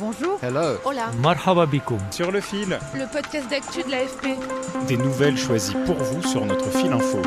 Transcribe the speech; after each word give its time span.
Bonjour. 0.00 0.38
Hello. 0.40 0.78
Hola. 0.84 1.10
Marhaba 1.20 1.66
bikoum. 1.66 1.98
Sur 2.12 2.30
le 2.30 2.40
fil. 2.40 2.78
Le 2.94 3.10
podcast 3.10 3.50
d'actu 3.50 3.82
de 3.82 3.90
l'AFP. 3.90 4.38
Des 4.86 4.96
nouvelles 4.96 5.36
choisies 5.36 5.74
pour 5.86 5.96
vous 5.96 6.22
sur 6.22 6.46
notre 6.46 6.70
fil 6.70 6.92
info. 6.92 7.20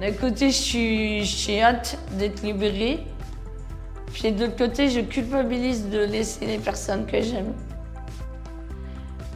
D'un 0.00 0.12
côté, 0.12 0.50
je 0.50 0.56
suis, 0.56 1.24
j'ai 1.24 1.62
hâte 1.62 1.98
d'être 2.12 2.42
libérée. 2.42 3.04
Puis 4.12 4.30
de 4.30 4.44
l'autre 4.44 4.56
côté, 4.56 4.88
je 4.88 5.00
culpabilise 5.00 5.90
de 5.90 5.98
laisser 5.98 6.46
les 6.46 6.58
personnes 6.58 7.06
que 7.06 7.20
j'aime. 7.20 7.52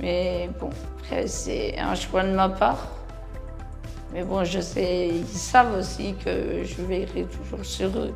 Mais 0.01 0.49
bon, 0.61 0.71
après, 1.01 1.27
c'est 1.27 1.77
un 1.77 1.97
choix 1.97 2.23
de 2.23 2.31
ma 2.37 2.51
part. 2.51 2.87
Mais 4.13 4.23
bon, 4.23 4.45
je 4.45 4.61
sais, 4.61 5.09
ils 5.09 5.27
savent 5.27 5.77
aussi 5.77 6.15
que 6.25 6.63
je 6.63 6.83
veillerai 6.83 7.25
toujours 7.25 7.65
sur 7.65 7.89
eux. 7.99 8.15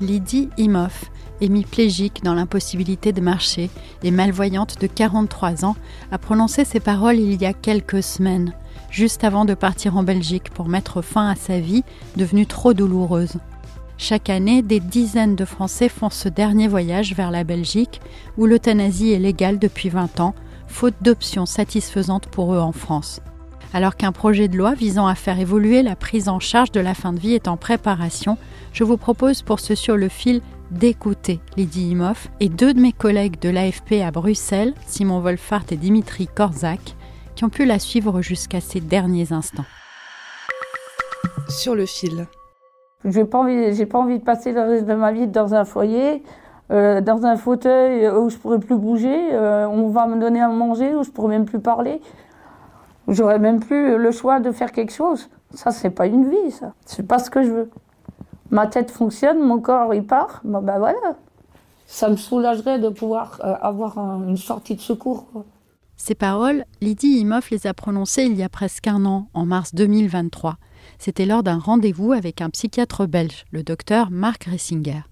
Lydie 0.00 0.48
Imoff, 0.56 1.10
hémiplégique 1.40 2.22
dans 2.22 2.34
l'impossibilité 2.34 3.12
de 3.12 3.20
marcher 3.20 3.70
et 4.02 4.10
malvoyante 4.10 4.80
de 4.80 4.86
43 4.86 5.64
ans, 5.64 5.76
a 6.10 6.18
prononcé 6.18 6.64
ces 6.64 6.80
paroles 6.80 7.18
il 7.18 7.40
y 7.40 7.46
a 7.46 7.52
quelques 7.52 8.02
semaines, 8.02 8.54
juste 8.90 9.24
avant 9.24 9.44
de 9.44 9.54
partir 9.54 9.96
en 9.96 10.02
Belgique 10.02 10.50
pour 10.50 10.68
mettre 10.68 11.02
fin 11.02 11.28
à 11.28 11.36
sa 11.36 11.60
vie 11.60 11.84
devenue 12.16 12.46
trop 12.46 12.74
douloureuse. 12.74 13.36
Chaque 13.98 14.30
année, 14.30 14.62
des 14.62 14.80
dizaines 14.80 15.36
de 15.36 15.44
Français 15.44 15.90
font 15.90 16.08
ce 16.08 16.28
dernier 16.28 16.68
voyage 16.68 17.14
vers 17.14 17.30
la 17.30 17.44
Belgique, 17.44 18.00
où 18.38 18.46
l'euthanasie 18.46 19.12
est 19.12 19.18
légale 19.18 19.58
depuis 19.58 19.90
20 19.90 20.20
ans, 20.20 20.34
faute 20.68 20.94
d'options 21.02 21.46
satisfaisantes 21.46 22.26
pour 22.28 22.54
eux 22.54 22.60
en 22.60 22.72
France. 22.72 23.20
Alors 23.72 23.96
qu'un 23.96 24.10
projet 24.10 24.48
de 24.48 24.56
loi 24.56 24.74
visant 24.74 25.06
à 25.06 25.14
faire 25.14 25.38
évoluer 25.38 25.82
la 25.82 25.94
prise 25.94 26.28
en 26.28 26.40
charge 26.40 26.72
de 26.72 26.80
la 26.80 26.92
fin 26.94 27.12
de 27.12 27.20
vie 27.20 27.34
est 27.34 27.46
en 27.46 27.56
préparation, 27.56 28.36
je 28.72 28.82
vous 28.82 28.96
propose 28.96 29.42
pour 29.42 29.60
ce 29.60 29.76
sur 29.76 29.96
le 29.96 30.08
fil 30.08 30.40
d'écouter 30.72 31.40
Lydie 31.56 31.90
Imoff 31.90 32.28
et 32.40 32.48
deux 32.48 32.74
de 32.74 32.80
mes 32.80 32.92
collègues 32.92 33.38
de 33.40 33.48
l'AFP 33.48 34.02
à 34.04 34.10
Bruxelles, 34.10 34.74
Simon 34.86 35.20
Wolfart 35.20 35.64
et 35.70 35.76
Dimitri 35.76 36.26
Korzak, 36.26 36.96
qui 37.36 37.44
ont 37.44 37.48
pu 37.48 37.64
la 37.64 37.78
suivre 37.78 38.22
jusqu'à 38.22 38.60
ces 38.60 38.80
derniers 38.80 39.32
instants. 39.32 39.64
Sur 41.48 41.76
le 41.76 41.86
fil. 41.86 42.26
J'ai 43.04 43.24
pas 43.24 43.38
envie, 43.38 43.72
j'ai 43.74 43.86
pas 43.86 43.98
envie 43.98 44.18
de 44.18 44.24
passer 44.24 44.52
le 44.52 44.62
reste 44.62 44.86
de 44.86 44.94
ma 44.94 45.12
vie 45.12 45.28
dans 45.28 45.54
un 45.54 45.64
foyer, 45.64 46.24
euh, 46.72 47.00
dans 47.00 47.24
un 47.24 47.36
fauteuil 47.36 48.08
où 48.08 48.30
je 48.30 48.36
pourrais 48.36 48.58
plus 48.58 48.76
bouger. 48.76 49.32
euh, 49.32 49.66
on 49.68 49.88
va 49.88 50.06
me 50.06 50.20
donner 50.20 50.40
à 50.40 50.48
manger 50.48 50.94
où 50.94 51.04
je 51.04 51.10
pourrais 51.10 51.28
même 51.28 51.44
plus 51.44 51.60
parler. 51.60 52.00
J'aurais 53.10 53.38
même 53.38 53.60
plus 53.60 53.98
le 53.98 54.10
choix 54.12 54.40
de 54.40 54.50
faire 54.52 54.72
quelque 54.72 54.92
chose. 54.92 55.28
Ça, 55.52 55.70
c'est 55.72 55.90
pas 55.90 56.06
une 56.06 56.30
vie, 56.30 56.50
ça. 56.52 56.72
C'est 56.86 57.06
pas 57.06 57.18
ce 57.18 57.28
que 57.28 57.42
je 57.42 57.50
veux. 57.50 57.70
Ma 58.50 58.66
tête 58.66 58.90
fonctionne, 58.90 59.40
mon 59.40 59.60
corps 59.60 59.94
il 59.94 60.04
part. 60.06 60.40
Bon, 60.44 60.62
ben 60.62 60.78
voilà. 60.78 61.16
Ça 61.86 62.08
me 62.08 62.16
soulagerait 62.16 62.78
de 62.78 62.88
pouvoir 62.88 63.40
euh, 63.44 63.54
avoir 63.60 63.98
un- 63.98 64.28
une 64.28 64.36
sortie 64.36 64.76
de 64.76 64.80
secours. 64.80 65.26
Ces 65.96 66.14
paroles, 66.14 66.64
Lydie 66.80 67.18
Imoff 67.18 67.50
les 67.50 67.66
a 67.66 67.74
prononcées 67.74 68.22
il 68.24 68.34
y 68.36 68.42
a 68.42 68.48
presque 68.48 68.86
un 68.86 69.04
an, 69.04 69.28
en 69.34 69.44
mars 69.44 69.74
2023. 69.74 70.56
C'était 70.98 71.26
lors 71.26 71.42
d'un 71.42 71.58
rendez-vous 71.58 72.12
avec 72.12 72.40
un 72.40 72.48
psychiatre 72.50 73.06
belge, 73.06 73.44
le 73.50 73.62
docteur 73.62 74.10
Marc 74.10 74.44
Ressinger. 74.44 75.02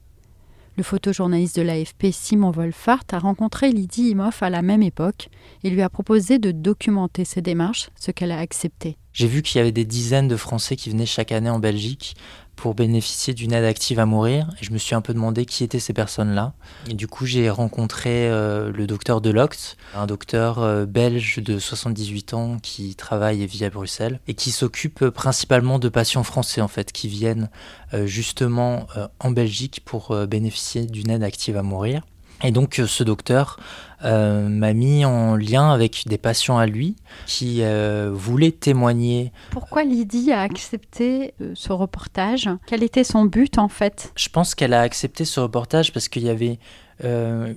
Le 0.78 0.84
photojournaliste 0.84 1.56
de 1.56 1.62
l'AFP 1.62 2.12
Simon 2.12 2.52
Wolfart 2.52 3.02
a 3.10 3.18
rencontré 3.18 3.72
Lydie 3.72 4.10
Imoff 4.10 4.44
à 4.44 4.48
la 4.48 4.62
même 4.62 4.84
époque 4.84 5.28
et 5.64 5.70
lui 5.70 5.82
a 5.82 5.88
proposé 5.88 6.38
de 6.38 6.52
documenter 6.52 7.24
ses 7.24 7.42
démarches, 7.42 7.90
ce 7.98 8.12
qu'elle 8.12 8.30
a 8.30 8.38
accepté. 8.38 8.96
J'ai 9.12 9.26
vu 9.26 9.42
qu'il 9.42 9.58
y 9.58 9.60
avait 9.60 9.72
des 9.72 9.84
dizaines 9.84 10.28
de 10.28 10.36
Français 10.36 10.76
qui 10.76 10.90
venaient 10.90 11.04
chaque 11.04 11.32
année 11.32 11.50
en 11.50 11.58
Belgique 11.58 12.14
pour 12.58 12.74
bénéficier 12.74 13.34
d'une 13.34 13.52
aide 13.52 13.64
active 13.64 14.00
à 14.00 14.04
mourir. 14.04 14.50
Et 14.60 14.64
je 14.64 14.72
me 14.72 14.78
suis 14.78 14.96
un 14.96 15.00
peu 15.00 15.14
demandé 15.14 15.46
qui 15.46 15.62
étaient 15.62 15.78
ces 15.78 15.92
personnes-là. 15.92 16.54
Et 16.90 16.94
du 16.94 17.06
coup, 17.06 17.24
j'ai 17.24 17.50
rencontré 17.50 18.28
euh, 18.28 18.72
le 18.72 18.86
docteur 18.88 19.20
Deloct, 19.20 19.76
un 19.94 20.06
docteur 20.06 20.58
euh, 20.58 20.84
belge 20.84 21.38
de 21.38 21.60
78 21.60 22.34
ans 22.34 22.58
qui 22.60 22.96
travaille 22.96 23.42
et 23.42 23.46
vit 23.46 23.64
à 23.64 23.70
Bruxelles 23.70 24.18
et 24.26 24.34
qui 24.34 24.50
s'occupe 24.50 25.08
principalement 25.10 25.78
de 25.78 25.88
patients 25.88 26.24
français 26.24 26.60
en 26.60 26.68
fait, 26.68 26.90
qui 26.90 27.06
viennent 27.06 27.48
euh, 27.94 28.06
justement 28.06 28.86
en 29.20 29.30
Belgique 29.30 29.82
pour 29.84 30.14
bénéficier 30.26 30.86
d'une 30.86 31.10
aide 31.10 31.22
active 31.22 31.56
à 31.56 31.62
mourir. 31.62 32.02
Et 32.44 32.52
donc, 32.52 32.78
euh, 32.78 32.86
ce 32.86 33.02
docteur 33.02 33.58
euh, 34.04 34.48
m'a 34.48 34.72
mis 34.72 35.04
en 35.04 35.34
lien 35.34 35.72
avec 35.72 36.04
des 36.06 36.18
patients 36.18 36.56
à 36.56 36.66
lui 36.66 36.94
qui 37.26 37.62
euh, 37.62 38.10
voulaient 38.12 38.52
témoigner. 38.52 39.32
Pourquoi 39.50 39.82
Lydie 39.82 40.30
a 40.30 40.40
accepté 40.40 41.34
ce 41.54 41.72
reportage? 41.72 42.48
Quel 42.66 42.84
était 42.84 43.02
son 43.02 43.24
but 43.24 43.58
en 43.58 43.68
fait? 43.68 44.12
Je 44.14 44.28
pense 44.28 44.54
qu'elle 44.54 44.72
a 44.72 44.82
accepté 44.82 45.24
ce 45.24 45.40
reportage 45.40 45.92
parce 45.92 46.08
qu'il 46.08 46.22
y 46.22 46.30
avait. 46.30 46.58
euh, 47.04 47.52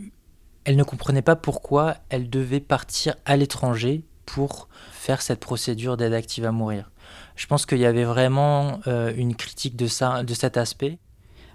elle 0.64 0.76
ne 0.76 0.84
comprenait 0.84 1.24
pas 1.24 1.36
pourquoi 1.36 1.96
elle 2.10 2.30
devait 2.30 2.60
partir 2.60 3.16
à 3.26 3.36
l'étranger 3.36 4.04
pour 4.28 4.68
faire 4.92 5.24
cette 5.24 5.40
procédure 5.40 5.98
d'aide 5.98 6.14
active 6.14 6.46
à 6.46 6.52
mourir. 6.52 6.92
Je 7.36 7.48
pense 7.48 7.66
qu'il 7.66 7.80
y 7.80 7.86
avait 7.86 8.04
vraiment 8.04 8.80
une 8.86 9.36
critique 9.36 9.76
de 9.76 9.88
ça, 9.88 10.22
de 10.22 10.34
cet 10.36 10.58
aspect. 10.58 11.00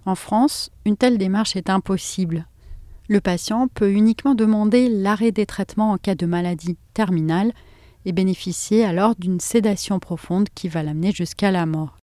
En 0.06 0.16
France, 0.16 0.70
une 0.84 0.96
telle 0.96 1.18
démarche 1.18 1.54
est 1.54 1.70
impossible. 1.70 2.46
Le 3.08 3.20
patient 3.20 3.68
peut 3.68 3.92
uniquement 3.92 4.34
demander 4.34 4.88
l'arrêt 4.88 5.30
des 5.30 5.46
traitements 5.46 5.92
en 5.92 5.98
cas 5.98 6.16
de 6.16 6.26
maladie 6.26 6.76
terminale 6.92 7.52
et 8.04 8.12
bénéficier 8.12 8.84
alors 8.84 9.14
d'une 9.16 9.40
sédation 9.40 9.98
profonde 9.98 10.48
qui 10.54 10.68
va 10.68 10.82
l'amener 10.82 11.12
jusqu'à 11.12 11.50
la 11.50 11.66
mort. 11.66 11.98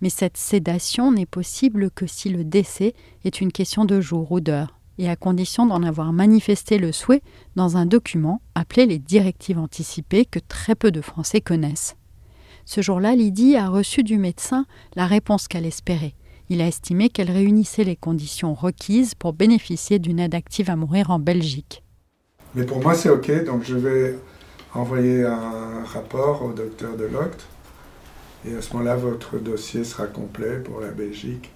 Mais 0.00 0.10
cette 0.10 0.36
sédation 0.36 1.12
n'est 1.12 1.26
possible 1.26 1.90
que 1.90 2.06
si 2.06 2.28
le 2.28 2.44
décès 2.44 2.94
est 3.24 3.40
une 3.40 3.52
question 3.52 3.84
de 3.84 4.00
jours 4.00 4.30
ou 4.32 4.40
d'heures, 4.40 4.78
et 4.98 5.08
à 5.08 5.16
condition 5.16 5.66
d'en 5.66 5.82
avoir 5.82 6.12
manifesté 6.12 6.78
le 6.78 6.92
souhait 6.92 7.22
dans 7.56 7.76
un 7.76 7.86
document 7.86 8.40
appelé 8.54 8.86
les 8.86 8.98
directives 8.98 9.58
anticipées 9.58 10.24
que 10.24 10.38
très 10.38 10.74
peu 10.74 10.90
de 10.90 11.00
Français 11.00 11.40
connaissent. 11.40 11.96
Ce 12.64 12.82
jour-là, 12.82 13.14
Lydie 13.14 13.56
a 13.56 13.68
reçu 13.68 14.02
du 14.02 14.18
médecin 14.18 14.66
la 14.94 15.06
réponse 15.06 15.48
qu'elle 15.48 15.66
espérait. 15.66 16.14
Il 16.50 16.62
a 16.62 16.66
estimé 16.66 17.10
qu'elle 17.10 17.30
réunissait 17.30 17.84
les 17.84 17.96
conditions 17.96 18.54
requises 18.54 19.14
pour 19.14 19.34
bénéficier 19.34 19.98
d'une 19.98 20.18
aide 20.18 20.34
active 20.34 20.70
à 20.70 20.76
mourir 20.76 21.10
en 21.10 21.18
Belgique. 21.18 21.82
Mais 22.54 22.64
pour 22.64 22.82
moi, 22.82 22.94
c'est 22.94 23.10
OK. 23.10 23.44
Donc, 23.44 23.64
je 23.64 23.76
vais 23.76 24.18
envoyer 24.74 25.24
un 25.24 25.84
rapport 25.84 26.42
au 26.42 26.52
docteur 26.52 26.96
Deloct. 26.96 27.46
Et 28.46 28.54
à 28.54 28.62
ce 28.62 28.72
moment-là, 28.72 28.96
votre 28.96 29.38
dossier 29.38 29.84
sera 29.84 30.06
complet 30.06 30.58
pour 30.60 30.80
la 30.80 30.88
Belgique. 30.88 31.50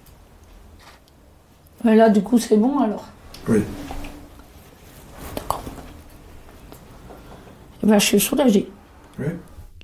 Mais 1.83 1.95
là, 1.95 2.09
du 2.09 2.21
coup, 2.21 2.37
c'est 2.37 2.57
bon 2.57 2.79
alors. 2.79 3.05
Oui. 3.47 3.63
Eh 7.83 7.87
ben, 7.87 7.99
je 7.99 8.05
suis 8.05 8.19
soulagée. 8.19 8.69
Oui. 9.19 9.25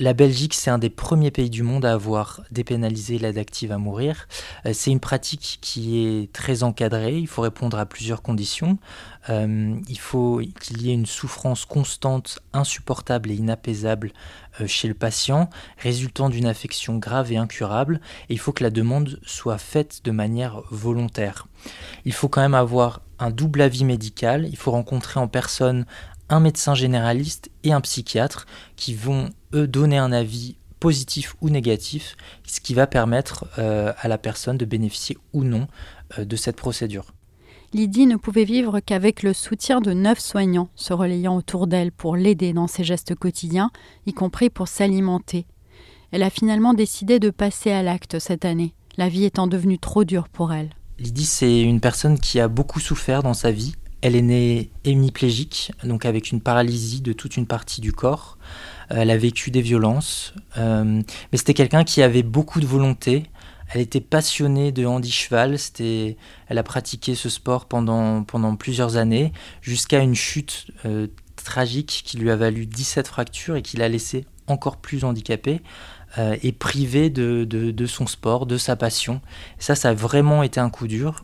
La 0.02 0.14
Belgique, 0.14 0.54
c'est 0.54 0.70
un 0.70 0.78
des 0.78 0.90
premiers 0.90 1.30
pays 1.30 1.50
du 1.50 1.62
monde 1.62 1.84
à 1.84 1.92
avoir 1.92 2.42
dépénalisé 2.52 3.20
l'aide 3.20 3.38
active 3.38 3.74
à 3.74 3.78
mourir. 3.78 4.30
Euh, 4.66 4.72
C'est 4.74 4.92
une 4.92 5.02
pratique 5.02 5.60
qui 5.60 6.00
est 6.00 6.32
très 6.32 6.64
encadrée. 6.64 7.18
Il 7.18 7.28
faut 7.28 7.42
répondre 7.42 7.78
à 7.78 7.86
plusieurs 7.86 8.22
conditions. 8.22 8.78
Euh, 9.30 9.76
il 9.90 10.00
faut 10.00 10.42
qu'il 10.62 10.82
y 10.84 10.90
ait 10.90 10.94
une 10.94 11.06
souffrance 11.06 11.66
constante, 11.66 12.40
insupportable 12.54 13.30
et 13.30 13.36
inapaisable 13.36 14.14
euh, 14.62 14.68
chez 14.68 14.88
le 14.88 14.94
patient, 14.94 15.50
résultant 15.78 16.30
d'une 16.30 16.46
affection 16.46 16.98
grave 16.98 17.34
et 17.34 17.38
incurable. 17.38 18.00
Et 18.30 18.36
il 18.36 18.40
faut 18.40 18.54
que 18.54 18.64
la 18.64 18.70
demande 18.70 19.20
soit 19.24 19.58
faite 19.58 20.00
de 20.06 20.12
manière 20.12 20.62
volontaire. 20.72 21.48
Il 22.06 22.14
faut 22.14 22.30
quand 22.30 22.42
même 22.42 22.56
avoir 22.56 23.02
un 23.20 23.32
double 23.32 23.60
avis 23.60 23.84
médical. 23.84 24.48
Il 24.50 24.56
faut 24.56 24.72
rencontrer 24.72 25.20
en 25.20 25.28
personne 25.28 25.86
un 26.30 26.40
médecin 26.40 26.76
généraliste 26.76 27.50
et 27.64 27.74
un 27.74 27.82
psychiatre 27.82 28.46
qui 28.76 28.94
vont, 28.94 29.30
eux, 29.54 29.68
donner 29.68 29.98
un 29.98 30.12
avis 30.12 30.58
positif 30.80 31.36
ou 31.42 31.50
négatif, 31.50 32.16
ce 32.46 32.60
qui 32.60 32.74
va 32.74 32.88
permettre 32.88 33.46
euh, 33.58 33.92
à 34.00 34.08
la 34.08 34.18
personne 34.18 34.58
de 34.58 34.66
bénéficier 34.66 35.18
ou 35.34 35.44
non 35.44 35.68
euh, 36.18 36.26
de 36.26 36.36
cette 36.36 36.56
procédure. 36.56 37.14
Lydie 37.74 38.08
ne 38.08 38.16
pouvait 38.16 38.46
vivre 38.46 38.80
qu'avec 38.80 39.22
le 39.22 39.34
soutien 39.34 39.80
de 39.80 39.94
neuf 39.94 40.20
soignants 40.20 40.70
se 40.76 40.92
relayant 40.92 41.36
autour 41.36 41.68
d'elle 41.68 41.92
pour 41.92 42.16
l'aider 42.16 42.52
dans 42.54 42.68
ses 42.68 42.84
gestes 42.84 43.14
quotidiens, 43.14 43.70
y 44.08 44.14
compris 44.14 44.50
pour 44.50 44.68
s'alimenter. 44.68 45.46
Elle 46.12 46.24
a 46.24 46.32
finalement 46.32 46.74
décidé 46.74 47.20
de 47.20 47.30
passer 47.30 47.72
à 47.72 47.84
l'acte 47.84 48.18
cette 48.18 48.46
année, 48.46 48.74
la 48.98 49.08
vie 49.08 49.26
étant 49.26 49.46
devenue 49.46 49.78
trop 49.78 50.04
dure 50.04 50.30
pour 50.30 50.52
elle. 50.52 50.72
Lydie, 50.98 51.26
c'est 51.26 51.62
une 51.62 51.80
personne 51.80 52.20
qui 52.20 52.40
a 52.40 52.48
beaucoup 52.48 52.80
souffert 52.80 53.22
dans 53.22 53.36
sa 53.36 53.52
vie. 53.52 53.76
Elle 54.02 54.16
est 54.16 54.22
née 54.22 54.70
hémiplégique, 54.86 55.74
donc 55.84 56.06
avec 56.06 56.32
une 56.32 56.40
paralysie 56.40 57.02
de 57.02 57.12
toute 57.12 57.36
une 57.36 57.46
partie 57.46 57.82
du 57.82 57.92
corps. 57.92 58.38
Euh, 58.92 58.98
Elle 59.00 59.12
a 59.12 59.18
vécu 59.18 59.52
des 59.52 59.62
violences, 59.62 60.34
euh, 60.58 61.02
mais 61.32 61.38
c'était 61.38 61.54
quelqu'un 61.54 61.84
qui 61.84 62.02
avait 62.02 62.24
beaucoup 62.24 62.62
de 62.62 62.66
volonté. 62.66 63.24
Elle 63.72 63.82
était 63.82 64.02
passionnée 64.02 64.72
de 64.72 64.86
handi 64.86 65.12
cheval. 65.12 65.60
C'était, 65.60 66.18
elle 66.48 66.58
a 66.58 66.64
pratiqué 66.64 67.14
ce 67.14 67.30
sport 67.30 67.66
pendant 67.66 68.24
pendant 68.24 68.56
plusieurs 68.56 68.96
années, 68.96 69.34
jusqu'à 69.62 70.00
une 70.00 70.16
chute 70.16 70.68
euh, 70.86 71.08
tragique 71.36 72.04
qui 72.06 72.18
lui 72.18 72.32
a 72.32 72.36
valu 72.38 72.66
17 72.66 73.08
fractures 73.08 73.58
et 73.58 73.62
qui 73.62 73.78
l'a 73.78 73.90
laissée 73.90 74.26
encore 74.48 74.78
plus 74.78 75.04
handicapée 75.04 75.62
et 76.42 76.52
privée 76.54 77.12
de, 77.12 77.44
de, 77.44 77.86
son 77.86 78.08
sport, 78.08 78.48
de 78.48 78.58
sa 78.58 78.76
passion. 78.76 79.22
Ça, 79.60 79.76
ça 79.76 79.90
a 79.90 79.94
vraiment 79.94 80.42
été 80.42 80.60
un 80.60 80.72
coup 80.72 80.88
dur. 80.88 81.22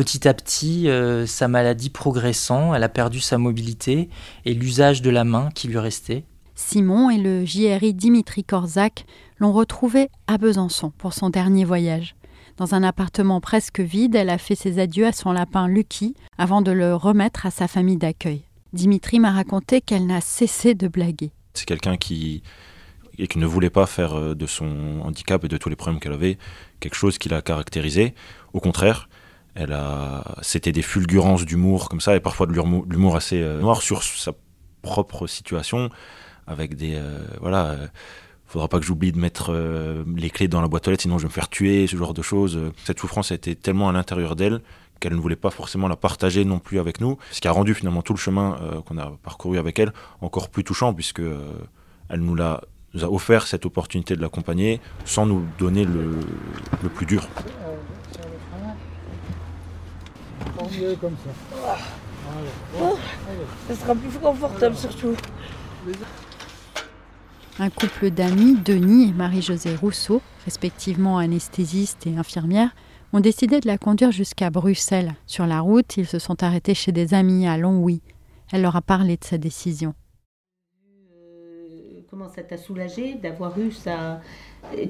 Petit 0.00 0.26
à 0.26 0.32
petit, 0.32 0.88
euh, 0.88 1.26
sa 1.26 1.46
maladie 1.46 1.90
progressant, 1.90 2.74
elle 2.74 2.84
a 2.84 2.88
perdu 2.88 3.20
sa 3.20 3.36
mobilité 3.36 4.08
et 4.46 4.54
l'usage 4.54 5.02
de 5.02 5.10
la 5.10 5.24
main 5.24 5.50
qui 5.54 5.68
lui 5.68 5.76
restait. 5.76 6.24
Simon 6.54 7.10
et 7.10 7.18
le 7.18 7.44
JRI 7.44 7.92
Dimitri 7.92 8.42
Korzak 8.42 9.04
l'ont 9.36 9.52
retrouvé 9.52 10.08
à 10.26 10.38
Besançon 10.38 10.90
pour 10.96 11.12
son 11.12 11.28
dernier 11.28 11.66
voyage. 11.66 12.16
Dans 12.56 12.74
un 12.74 12.82
appartement 12.82 13.42
presque 13.42 13.80
vide, 13.80 14.14
elle 14.14 14.30
a 14.30 14.38
fait 14.38 14.54
ses 14.54 14.78
adieux 14.78 15.06
à 15.06 15.12
son 15.12 15.32
lapin 15.32 15.68
Lucky 15.68 16.14
avant 16.38 16.62
de 16.62 16.72
le 16.72 16.94
remettre 16.94 17.44
à 17.44 17.50
sa 17.50 17.68
famille 17.68 17.98
d'accueil. 17.98 18.44
Dimitri 18.72 19.20
m'a 19.20 19.32
raconté 19.32 19.82
qu'elle 19.82 20.06
n'a 20.06 20.22
cessé 20.22 20.74
de 20.74 20.88
blaguer. 20.88 21.30
C'est 21.52 21.66
quelqu'un 21.66 21.98
qui, 21.98 22.42
qui 23.28 23.38
ne 23.38 23.44
voulait 23.44 23.68
pas 23.68 23.84
faire 23.84 24.14
euh, 24.14 24.34
de 24.34 24.46
son 24.46 25.02
handicap 25.04 25.44
et 25.44 25.48
de 25.48 25.58
tous 25.58 25.68
les 25.68 25.76
problèmes 25.76 26.00
qu'elle 26.00 26.14
avait 26.14 26.38
quelque 26.80 26.96
chose 26.96 27.18
qui 27.18 27.28
l'a 27.28 27.42
caractérisé. 27.42 28.14
Au 28.54 28.60
contraire, 28.60 29.09
c'était 30.42 30.72
des 30.72 30.82
fulgurances 30.82 31.44
d'humour 31.44 31.88
comme 31.88 32.00
ça 32.00 32.16
et 32.16 32.20
parfois 32.20 32.46
de 32.46 32.52
l'humour 32.52 33.16
assez 33.16 33.42
euh, 33.42 33.60
noir 33.60 33.82
sur 33.82 34.02
sa 34.02 34.32
propre 34.82 35.26
situation, 35.26 35.90
avec 36.46 36.74
des 36.74 36.94
euh, 36.94 37.18
voilà. 37.40 37.76
faudra 38.46 38.68
pas 38.68 38.78
que 38.78 38.84
j'oublie 38.86 39.12
de 39.12 39.18
mettre 39.18 39.52
les 40.16 40.30
clés 40.30 40.48
dans 40.48 40.60
la 40.60 40.68
boîte 40.68 40.88
aux 40.88 40.90
lettres, 40.90 41.02
sinon 41.02 41.18
je 41.18 41.24
vais 41.24 41.28
me 41.28 41.32
faire 41.32 41.48
tuer, 41.48 41.86
ce 41.86 41.96
genre 41.96 42.14
de 42.14 42.22
choses. 42.22 42.58
Cette 42.84 42.98
souffrance 42.98 43.30
été 43.30 43.54
tellement 43.54 43.88
à 43.88 43.92
l'intérieur 43.92 44.36
d'elle 44.36 44.60
qu'elle 44.98 45.14
ne 45.14 45.20
voulait 45.20 45.36
pas 45.36 45.50
forcément 45.50 45.88
la 45.88 45.96
partager 45.96 46.44
non 46.44 46.58
plus 46.58 46.78
avec 46.78 47.00
nous, 47.00 47.16
ce 47.30 47.40
qui 47.40 47.48
a 47.48 47.52
rendu 47.52 47.74
finalement 47.74 48.02
tout 48.02 48.12
le 48.12 48.18
chemin 48.18 48.58
qu'on 48.84 48.98
a 48.98 49.12
parcouru 49.22 49.58
avec 49.58 49.78
elle 49.78 49.92
encore 50.20 50.50
plus 50.50 50.64
touchant, 50.64 50.92
puisque 50.92 51.22
elle 52.08 52.20
nous 52.20 52.40
a 52.42 52.60
offert 53.02 53.46
cette 53.46 53.64
opportunité 53.64 54.16
de 54.16 54.20
l'accompagner 54.20 54.80
sans 55.04 55.26
nous 55.26 55.44
donner 55.58 55.84
le 55.84 56.88
plus 56.88 57.06
dur. 57.06 57.28
Comme 61.00 61.16
ça. 61.24 61.76
Oh, 62.80 62.96
ça 63.68 63.74
sera 63.74 63.94
plus 63.94 64.18
confortable 64.18 64.76
surtout. 64.76 65.14
Un 67.58 67.70
couple 67.70 68.10
d'amis, 68.10 68.56
Denis 68.64 69.10
et 69.10 69.12
Marie-Josée 69.12 69.74
Rousseau, 69.74 70.22
respectivement 70.44 71.18
anesthésistes 71.18 72.06
et 72.06 72.16
infirmières, 72.16 72.74
ont 73.12 73.20
décidé 73.20 73.60
de 73.60 73.66
la 73.66 73.76
conduire 73.76 74.12
jusqu'à 74.12 74.50
Bruxelles. 74.50 75.14
Sur 75.26 75.46
la 75.46 75.60
route, 75.60 75.96
ils 75.96 76.06
se 76.06 76.18
sont 76.18 76.42
arrêtés 76.42 76.74
chez 76.74 76.92
des 76.92 77.12
amis 77.12 77.46
à 77.46 77.58
Longwy. 77.58 78.00
Elle 78.52 78.62
leur 78.62 78.76
a 78.76 78.82
parlé 78.82 79.16
de 79.16 79.24
sa 79.24 79.38
décision 79.38 79.94
comment 82.10 82.28
ça 82.28 82.42
t'a 82.42 82.56
soulagé 82.56 83.14
d'avoir 83.14 83.56
eu 83.58 83.70
ça 83.70 84.20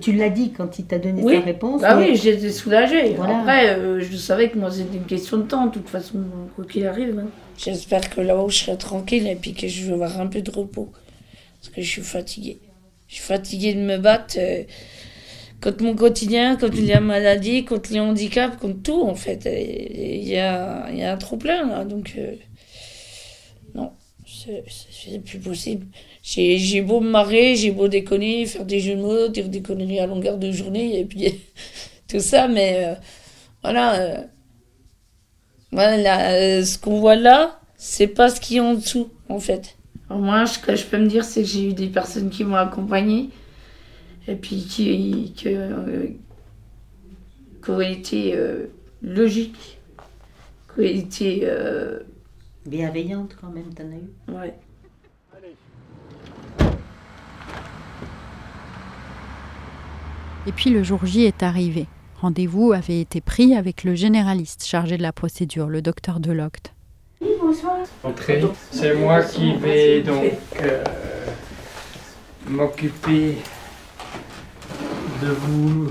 Tu 0.00 0.12
l'as 0.12 0.28
dit 0.28 0.52
quand 0.52 0.78
il 0.78 0.84
t'a 0.84 0.98
donné 0.98 1.22
oui. 1.22 1.36
sa 1.36 1.40
réponse. 1.40 1.80
Bah 1.80 1.96
oui, 1.98 2.14
j'étais 2.14 2.50
soulagée. 2.50 3.16
Après, 3.16 3.70
euh, 3.70 4.00
je 4.00 4.16
savais 4.16 4.50
que 4.50 4.58
moi 4.58 4.70
c'était 4.70 4.96
une 4.96 5.06
question 5.06 5.38
de 5.38 5.44
temps, 5.44 5.66
de 5.66 5.72
toute 5.72 5.88
façon, 5.88 6.18
quoi 6.54 6.64
qu'il 6.64 6.86
arrive. 6.86 7.18
Hein. 7.18 7.28
J'espère 7.56 8.08
que 8.10 8.20
là-haut 8.20 8.48
je 8.48 8.58
serai 8.58 8.76
tranquille 8.76 9.26
et 9.26 9.36
puis 9.36 9.54
que 9.54 9.68
je 9.68 9.86
vais 9.86 9.92
avoir 9.92 10.20
un 10.20 10.26
peu 10.26 10.42
de 10.42 10.50
repos. 10.50 10.90
Parce 11.60 11.74
que 11.74 11.82
je 11.82 11.88
suis 11.88 12.02
fatiguée. 12.02 12.58
Je 13.08 13.14
suis 13.16 13.24
fatiguée 13.24 13.74
de 13.74 13.80
me 13.80 13.96
battre 13.96 14.36
euh, 14.38 14.64
contre 15.62 15.82
mon 15.82 15.94
quotidien, 15.94 16.56
contre 16.56 16.80
la 16.80 17.00
maladie, 17.00 17.64
contre 17.64 17.92
les 17.92 18.00
handicaps, 18.00 18.58
contre 18.58 18.82
tout 18.82 19.02
en 19.02 19.14
fait. 19.14 19.46
Il 19.46 20.28
y 20.28 20.36
a, 20.36 20.90
y 20.92 21.02
a 21.02 21.12
un 21.12 21.16
trop 21.16 21.36
plein 21.36 21.66
là, 21.66 21.84
donc. 21.84 22.14
Euh, 22.18 22.34
c'est 24.26 25.18
plus 25.24 25.38
possible. 25.38 25.86
J'ai 26.22 26.82
beau 26.82 27.00
me 27.00 27.10
marrer, 27.10 27.56
j'ai 27.56 27.70
beau 27.70 27.88
déconner, 27.88 28.46
faire 28.46 28.64
des 28.64 28.80
jeux 28.80 28.96
de 28.96 29.00
mots, 29.00 29.28
dire 29.28 29.48
des 29.48 29.62
conneries 29.62 30.00
à 30.00 30.06
longueur 30.06 30.38
de 30.38 30.50
journée, 30.52 30.98
et 31.00 31.04
puis 31.04 31.40
tout 32.08 32.20
ça, 32.20 32.48
mais 32.48 32.84
euh, 32.84 32.94
voilà. 33.62 34.00
Euh, 34.00 34.22
voilà 35.72 36.32
euh, 36.32 36.64
ce 36.64 36.78
qu'on 36.78 36.98
voit 36.98 37.16
là, 37.16 37.60
c'est 37.76 38.08
pas 38.08 38.28
ce 38.28 38.40
qui 38.40 38.56
est 38.56 38.60
en 38.60 38.74
dessous, 38.74 39.08
en 39.28 39.38
fait. 39.38 39.76
Moi, 40.08 40.44
ce 40.46 40.58
que 40.58 40.74
je 40.74 40.84
peux 40.84 40.98
me 40.98 41.06
dire, 41.06 41.24
c'est 41.24 41.42
que 41.42 41.48
j'ai 41.48 41.68
eu 41.68 41.72
des 41.72 41.86
personnes 41.86 42.30
qui 42.30 42.42
m'ont 42.44 42.56
accompagné, 42.56 43.30
et 44.26 44.34
puis 44.34 44.64
qui, 44.64 45.32
qui, 45.36 45.56
qui 47.62 47.70
ont 47.70 47.80
été 47.80 48.36
logiques, 49.02 49.78
qui 50.74 50.80
ont 50.80 50.82
été. 50.82 51.48
Bienveillantes 52.70 53.36
quand 53.40 53.50
même, 53.50 53.74
t'en 53.74 53.82
as 53.82 53.96
eu 53.96 54.32
Ouais. 54.32 54.54
Et 60.46 60.52
puis 60.52 60.70
le 60.70 60.84
jour 60.84 61.04
J 61.04 61.24
est 61.24 61.42
arrivé. 61.42 61.88
Rendez-vous 62.20 62.72
avait 62.72 63.00
été 63.00 63.20
pris 63.20 63.56
avec 63.56 63.82
le 63.82 63.96
généraliste 63.96 64.64
chargé 64.64 64.96
de 64.96 65.02
la 65.02 65.12
procédure, 65.12 65.66
le 65.66 65.82
docteur 65.82 66.20
Delocte. 66.20 66.72
Oui, 67.20 67.30
bonsoir. 67.40 67.78
Entrez. 68.04 68.44
C'est 68.70 68.94
moi 68.94 69.24
qui 69.24 69.56
vais 69.56 70.02
donc 70.02 70.32
euh, 70.62 70.84
m'occuper 72.46 73.38
de 75.24 75.28
vous 75.28 75.90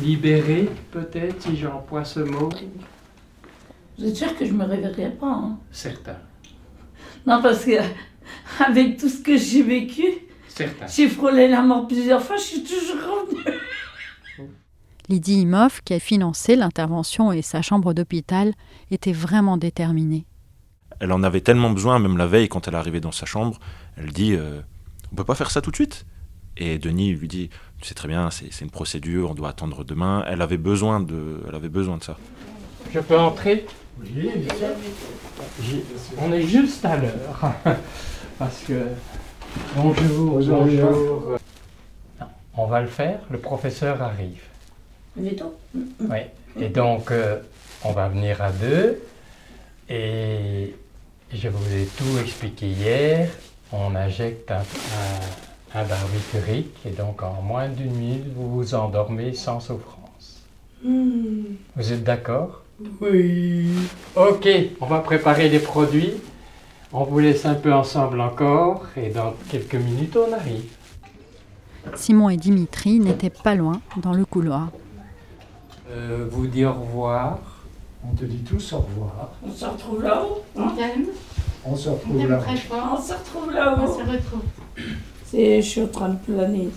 libérer, 0.00 0.68
peut-être, 0.92 1.42
si 1.42 1.56
j'emploie 1.56 2.04
ce 2.04 2.20
mot. 2.20 2.48
Vous 4.00 4.06
êtes 4.08 4.16
sûr 4.16 4.34
que 4.36 4.46
je 4.46 4.52
me 4.52 4.64
réveillerai 4.64 5.10
pas 5.10 5.26
hein? 5.30 5.58
Certain. 5.70 6.16
Non, 7.26 7.42
parce 7.42 7.64
que 7.66 7.72
avec 8.66 8.96
tout 8.96 9.08
ce 9.10 9.18
que 9.22 9.36
j'ai 9.36 9.62
vécu, 9.62 10.04
Certain. 10.48 10.86
j'ai 10.86 11.08
frôlé 11.08 11.48
la 11.48 11.60
mort 11.60 11.86
plusieurs 11.86 12.22
fois, 12.22 12.36
je 12.36 12.42
suis 12.42 12.62
toujours 12.62 12.96
revenue. 12.96 13.58
Lydie 15.10 15.40
Imhoff, 15.40 15.82
qui 15.82 15.92
a 15.92 15.98
financé 15.98 16.56
l'intervention 16.56 17.30
et 17.32 17.42
sa 17.42 17.62
chambre 17.62 17.92
d'hôpital, 17.92 18.54
était 18.90 19.12
vraiment 19.12 19.56
déterminée. 19.58 20.24
Elle 21.00 21.12
en 21.12 21.22
avait 21.22 21.40
tellement 21.40 21.70
besoin, 21.70 21.98
même 21.98 22.16
la 22.16 22.26
veille, 22.26 22.48
quand 22.48 22.68
elle 22.68 22.74
est 22.74 22.78
arrivée 22.78 23.00
dans 23.00 23.12
sa 23.12 23.26
chambre, 23.26 23.58
elle 23.96 24.12
dit 24.12 24.34
euh, 24.34 24.60
On 25.12 25.16
peut 25.16 25.24
pas 25.24 25.34
faire 25.34 25.50
ça 25.50 25.60
tout 25.60 25.70
de 25.70 25.76
suite? 25.76 26.06
Et 26.56 26.78
Denis 26.78 27.12
lui 27.12 27.28
dit 27.28 27.50
Tu 27.80 27.88
sais 27.88 27.94
très 27.94 28.08
bien, 28.08 28.30
c'est 28.30 28.60
une 28.60 28.70
procédure, 28.70 29.30
on 29.30 29.34
doit 29.34 29.48
attendre 29.50 29.84
demain. 29.84 30.24
Elle 30.26 30.42
avait 30.42 30.58
besoin 30.58 31.00
de, 31.00 31.42
elle 31.48 31.54
avait 31.54 31.68
besoin 31.68 31.98
de 31.98 32.04
ça. 32.04 32.16
Je 32.92 32.98
peux 33.00 33.18
entrer 33.18 33.66
Oui. 34.00 34.30
On 36.18 36.32
est 36.32 36.42
juste 36.42 36.84
à 36.84 36.96
l'heure. 36.96 37.52
Parce 38.38 38.60
que. 38.62 38.86
Bonjour, 39.76 40.32
bonjour. 40.32 40.64
bonjour. 40.64 41.38
On 42.56 42.66
va 42.66 42.80
le 42.80 42.88
faire, 42.88 43.20
le 43.30 43.38
professeur 43.38 44.02
arrive. 44.02 44.42
Veto 45.16 45.54
Oui. 46.00 46.18
Et 46.58 46.68
donc, 46.68 47.10
euh, 47.10 47.38
on 47.84 47.92
va 47.92 48.08
venir 48.08 48.42
à 48.42 48.50
deux. 48.50 49.00
Et 49.88 50.74
je 51.32 51.48
vous 51.48 51.74
ai 51.74 51.86
tout 51.96 52.18
expliqué 52.20 52.66
hier. 52.66 53.28
On 53.72 53.94
injecte 53.94 54.50
un, 54.50 54.58
un, 55.74 55.80
un 55.80 55.84
barbiturique 55.84 56.74
et 56.84 56.90
donc 56.90 57.22
en 57.22 57.40
moins 57.42 57.68
d'une 57.68 57.92
minute, 57.92 58.24
vous 58.34 58.50
vous 58.50 58.74
endormez 58.74 59.32
sans 59.34 59.60
souffrance. 59.60 60.42
Hmm. 60.82 61.54
Vous 61.76 61.92
êtes 61.92 62.02
d'accord? 62.02 62.62
Oui. 63.00 63.68
Ok, 64.16 64.48
on 64.80 64.86
va 64.86 65.00
préparer 65.00 65.48
les 65.48 65.58
produits. 65.58 66.14
On 66.92 67.04
vous 67.04 67.18
laisse 67.18 67.44
un 67.46 67.54
peu 67.54 67.72
ensemble 67.72 68.20
encore 68.20 68.86
et 68.96 69.10
dans 69.10 69.34
quelques 69.50 69.74
minutes, 69.74 70.16
on 70.16 70.32
arrive. 70.32 70.64
Simon 71.94 72.30
et 72.30 72.36
Dimitri 72.36 72.98
n'étaient 72.98 73.30
pas 73.30 73.54
loin 73.54 73.80
dans 73.96 74.12
le 74.12 74.24
couloir. 74.24 74.70
Euh, 75.90 76.26
vous 76.30 76.46
dit 76.46 76.64
au 76.64 76.72
revoir. 76.72 77.38
On 78.04 78.14
te 78.14 78.24
dit 78.24 78.38
tous 78.38 78.72
au 78.72 78.78
revoir. 78.78 79.30
On 79.46 79.52
se 79.52 79.64
retrouve 79.66 80.02
là-haut 80.02 80.42
hein 80.56 80.72
On 81.64 81.76
se 81.76 81.90
retrouve 81.90 82.26
là-haut. 82.26 82.42
On 82.48 82.96
se 82.96 83.12
retrouve 83.12 83.52
là-haut. 83.52 83.82
On 83.82 83.86
se 83.86 84.02
retrouve. 84.02 84.42
Je 85.32 85.60
suis 85.60 85.82
en 85.82 85.88
train 85.88 86.08
de 86.08 86.18
planer. 86.18 86.68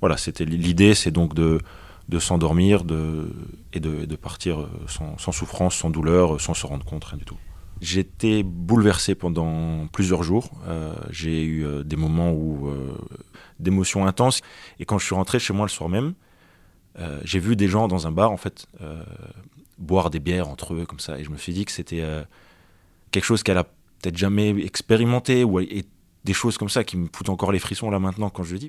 Voilà, 0.00 0.16
c'était 0.16 0.44
l'idée, 0.44 0.94
c'est 0.94 1.10
donc 1.10 1.34
de, 1.34 1.60
de 2.08 2.18
s'endormir 2.18 2.84
de, 2.84 3.30
et 3.72 3.80
de, 3.80 4.04
de 4.06 4.16
partir 4.16 4.66
sans, 4.86 5.18
sans, 5.18 5.32
souffrance, 5.32 5.76
sans 5.76 5.90
douleur, 5.90 6.40
sans 6.40 6.54
se 6.54 6.66
rendre 6.66 6.84
compte, 6.84 7.04
rien 7.04 7.18
du 7.18 7.24
tout. 7.24 7.36
J'étais 7.80 8.42
bouleversé 8.42 9.14
pendant 9.14 9.86
plusieurs 9.88 10.22
jours. 10.22 10.50
Euh, 10.66 10.94
j'ai 11.10 11.42
eu 11.44 11.64
euh, 11.64 11.84
des 11.84 11.96
moments 11.96 12.32
où 12.32 12.68
euh, 12.68 12.92
d'émotions 13.60 14.06
intenses. 14.06 14.40
Et 14.80 14.84
quand 14.84 14.98
je 14.98 15.04
suis 15.04 15.14
rentré 15.14 15.38
chez 15.38 15.52
moi 15.52 15.64
le 15.64 15.70
soir 15.70 15.88
même, 15.88 16.14
euh, 16.98 17.20
j'ai 17.24 17.38
vu 17.38 17.54
des 17.54 17.68
gens 17.68 17.86
dans 17.86 18.06
un 18.08 18.10
bar 18.10 18.32
en 18.32 18.36
fait 18.36 18.66
boire 19.78 20.10
des 20.10 20.18
bières 20.18 20.48
entre 20.48 20.74
eux 20.74 20.86
comme 20.86 20.98
ça. 20.98 21.18
Et 21.20 21.24
je 21.24 21.30
me 21.30 21.36
suis 21.36 21.52
dit 21.52 21.64
que 21.64 21.70
c'était 21.70 22.04
quelque 23.12 23.24
chose 23.24 23.44
qu'elle 23.44 23.58
a 23.58 23.64
peut-être 23.64 24.16
jamais 24.16 24.50
expérimenté 24.64 25.44
ou 25.44 25.60
et 25.60 25.84
des 26.24 26.32
choses 26.32 26.58
comme 26.58 26.68
ça 26.68 26.82
qui 26.82 26.96
me 26.96 27.08
foutent 27.14 27.28
encore 27.28 27.52
les 27.52 27.60
frissons 27.60 27.90
là 27.90 28.00
maintenant 28.00 28.28
quand 28.28 28.42
je 28.42 28.54
le 28.54 28.58
dis. 28.58 28.68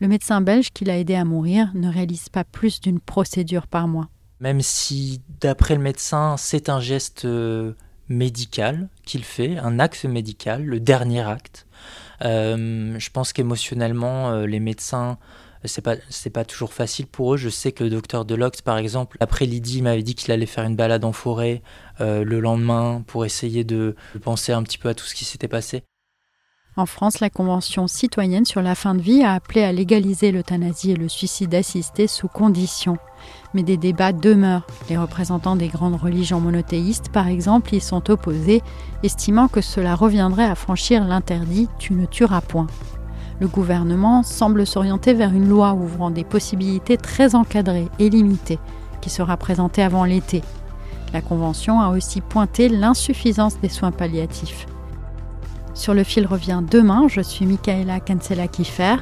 Le 0.00 0.08
médecin 0.08 0.40
belge 0.40 0.70
qui 0.72 0.84
l'a 0.84 0.98
aidé 0.98 1.14
à 1.14 1.24
mourir 1.24 1.70
ne 1.74 1.88
réalise 1.88 2.28
pas 2.28 2.44
plus 2.44 2.80
d'une 2.80 3.00
procédure 3.00 3.66
par 3.66 3.88
mois. 3.88 4.08
Même 4.40 4.60
si, 4.60 5.20
d'après 5.40 5.74
le 5.74 5.80
médecin, 5.80 6.36
c'est 6.36 6.68
un 6.68 6.80
geste 6.80 7.26
médical 8.08 8.88
qu'il 9.04 9.24
fait, 9.24 9.58
un 9.58 9.78
acte 9.78 10.04
médical, 10.04 10.64
le 10.64 10.80
dernier 10.80 11.22
acte. 11.22 11.66
Euh, 12.24 12.98
je 12.98 13.10
pense 13.10 13.32
qu'émotionnellement, 13.32 14.30
euh, 14.30 14.46
les 14.46 14.60
médecins 14.60 15.18
c'est 15.64 15.82
pas 15.82 15.94
c'est 16.08 16.30
pas 16.30 16.44
toujours 16.44 16.72
facile 16.72 17.06
pour 17.06 17.34
eux. 17.34 17.36
Je 17.36 17.48
sais 17.48 17.72
que 17.72 17.84
le 17.84 17.90
docteur 17.90 18.24
Delox, 18.24 18.62
par 18.62 18.78
exemple, 18.78 19.16
après 19.20 19.46
Lydie, 19.46 19.82
m'avait 19.82 20.02
dit 20.02 20.14
qu'il 20.14 20.32
allait 20.32 20.46
faire 20.46 20.64
une 20.64 20.76
balade 20.76 21.04
en 21.04 21.12
forêt 21.12 21.62
euh, 22.00 22.24
le 22.24 22.40
lendemain 22.40 23.02
pour 23.06 23.24
essayer 23.24 23.62
de 23.64 23.94
penser 24.22 24.52
un 24.52 24.62
petit 24.62 24.78
peu 24.78 24.88
à 24.88 24.94
tout 24.94 25.04
ce 25.04 25.14
qui 25.14 25.24
s'était 25.24 25.48
passé. 25.48 25.84
En 26.74 26.86
France, 26.86 27.20
la 27.20 27.28
Convention 27.28 27.86
citoyenne 27.86 28.46
sur 28.46 28.62
la 28.62 28.74
fin 28.74 28.94
de 28.94 29.02
vie 29.02 29.22
a 29.22 29.34
appelé 29.34 29.62
à 29.62 29.72
légaliser 29.72 30.32
l'euthanasie 30.32 30.92
et 30.92 30.96
le 30.96 31.06
suicide 31.06 31.54
assisté 31.54 32.06
sous 32.06 32.28
conditions. 32.28 32.96
Mais 33.52 33.62
des 33.62 33.76
débats 33.76 34.14
demeurent. 34.14 34.66
Les 34.88 34.96
représentants 34.96 35.54
des 35.54 35.68
grandes 35.68 36.00
religions 36.00 36.40
monothéistes, 36.40 37.10
par 37.10 37.28
exemple, 37.28 37.74
y 37.74 37.80
sont 37.80 38.10
opposés, 38.10 38.62
estimant 39.02 39.48
que 39.48 39.60
cela 39.60 39.94
reviendrait 39.94 40.46
à 40.46 40.54
franchir 40.54 41.04
l'interdit 41.04 41.68
Tu 41.78 41.92
ne 41.92 42.06
tueras 42.06 42.40
point. 42.40 42.68
Le 43.38 43.48
gouvernement 43.48 44.22
semble 44.22 44.66
s'orienter 44.66 45.12
vers 45.12 45.34
une 45.34 45.50
loi 45.50 45.74
ouvrant 45.74 46.10
des 46.10 46.24
possibilités 46.24 46.96
très 46.96 47.34
encadrées 47.34 47.88
et 47.98 48.08
limitées, 48.08 48.58
qui 49.02 49.10
sera 49.10 49.36
présentée 49.36 49.82
avant 49.82 50.04
l'été. 50.04 50.40
La 51.12 51.20
Convention 51.20 51.82
a 51.82 51.90
aussi 51.90 52.22
pointé 52.22 52.70
l'insuffisance 52.70 53.60
des 53.60 53.68
soins 53.68 53.92
palliatifs. 53.92 54.66
Sur 55.74 55.94
le 55.94 56.04
fil 56.04 56.26
revient 56.26 56.62
demain. 56.68 57.08
Je 57.08 57.20
suis 57.20 57.46
Michaela 57.46 58.00
Cancela-Kiffer. 58.00 58.96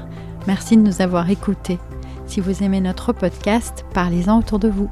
Merci 0.46 0.76
de 0.76 0.82
nous 0.82 1.02
avoir 1.02 1.28
écoutés. 1.28 1.78
Si 2.26 2.40
vous 2.40 2.62
aimez 2.62 2.80
notre 2.80 3.12
podcast, 3.12 3.84
parlez-en 3.92 4.38
autour 4.38 4.58
de 4.58 4.68
vous. 4.68 4.88